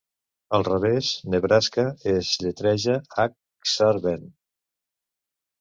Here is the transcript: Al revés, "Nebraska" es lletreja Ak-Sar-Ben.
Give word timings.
Al 0.57 0.63
revés, 0.67 1.09
"Nebraska" 1.33 1.85
es 2.13 2.31
lletreja 2.45 2.97
Ak-Sar-Ben. 3.27 4.29